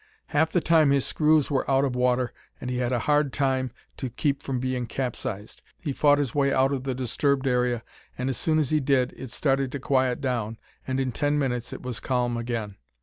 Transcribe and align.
Half 0.29 0.51
the 0.51 0.61
time 0.61 0.89
his 0.89 1.05
screws 1.05 1.51
were 1.51 1.69
out 1.69 1.85
of 1.85 1.95
water 1.95 2.33
and 2.59 2.71
he 2.71 2.77
had 2.77 2.91
a 2.91 2.97
hard 3.05 3.31
time 3.31 3.69
to 3.97 4.09
keep 4.09 4.41
from 4.41 4.59
being 4.59 4.87
capsized. 4.87 5.61
He 5.77 5.93
fought 5.93 6.17
his 6.17 6.33
way 6.33 6.51
out 6.51 6.73
of 6.73 6.85
the 6.85 6.95
disturbed 6.95 7.45
area, 7.45 7.83
and 8.17 8.27
as 8.27 8.35
soon 8.37 8.57
as 8.57 8.71
he 8.71 8.79
did, 8.79 9.13
it 9.15 9.29
started 9.29 9.71
to 9.73 9.79
quiet 9.79 10.19
down, 10.19 10.57
and 10.87 10.99
in 10.99 11.11
ten 11.11 11.37
minutes 11.37 11.71
it 11.71 11.83
was 11.83 11.99
calm 11.99 12.35
again. 12.35 12.77